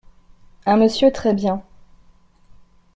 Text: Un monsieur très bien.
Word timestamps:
Un 0.65 0.77
monsieur 0.77 1.11
très 1.11 1.35
bien. 1.35 1.61